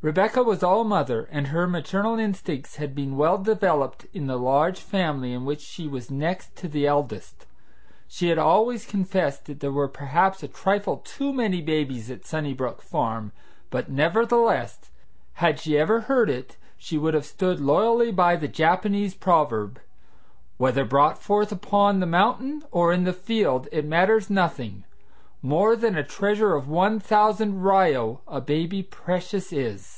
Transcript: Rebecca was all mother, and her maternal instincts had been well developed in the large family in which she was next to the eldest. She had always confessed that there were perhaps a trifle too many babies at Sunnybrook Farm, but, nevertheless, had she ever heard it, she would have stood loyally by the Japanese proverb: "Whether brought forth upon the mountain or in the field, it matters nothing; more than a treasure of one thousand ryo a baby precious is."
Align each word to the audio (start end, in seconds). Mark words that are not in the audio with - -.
Rebecca 0.00 0.44
was 0.44 0.62
all 0.62 0.84
mother, 0.84 1.28
and 1.28 1.48
her 1.48 1.66
maternal 1.66 2.20
instincts 2.20 2.76
had 2.76 2.94
been 2.94 3.16
well 3.16 3.36
developed 3.36 4.06
in 4.14 4.28
the 4.28 4.36
large 4.36 4.78
family 4.78 5.32
in 5.32 5.44
which 5.44 5.60
she 5.60 5.88
was 5.88 6.08
next 6.08 6.54
to 6.58 6.68
the 6.68 6.86
eldest. 6.86 7.46
She 8.06 8.28
had 8.28 8.38
always 8.38 8.86
confessed 8.86 9.46
that 9.46 9.58
there 9.58 9.72
were 9.72 9.88
perhaps 9.88 10.40
a 10.40 10.46
trifle 10.46 10.98
too 10.98 11.32
many 11.32 11.60
babies 11.60 12.12
at 12.12 12.24
Sunnybrook 12.24 12.80
Farm, 12.80 13.32
but, 13.70 13.90
nevertheless, 13.90 14.88
had 15.32 15.58
she 15.58 15.76
ever 15.76 16.02
heard 16.02 16.30
it, 16.30 16.56
she 16.76 16.96
would 16.96 17.14
have 17.14 17.26
stood 17.26 17.58
loyally 17.58 18.12
by 18.12 18.36
the 18.36 18.46
Japanese 18.46 19.14
proverb: 19.16 19.80
"Whether 20.58 20.84
brought 20.84 21.18
forth 21.18 21.50
upon 21.50 21.98
the 21.98 22.06
mountain 22.06 22.62
or 22.70 22.92
in 22.92 23.02
the 23.02 23.12
field, 23.12 23.66
it 23.72 23.84
matters 23.84 24.30
nothing; 24.30 24.84
more 25.40 25.76
than 25.76 25.96
a 25.96 26.02
treasure 26.02 26.56
of 26.56 26.66
one 26.66 26.98
thousand 26.98 27.62
ryo 27.62 28.20
a 28.26 28.40
baby 28.40 28.82
precious 28.82 29.52
is." 29.52 29.94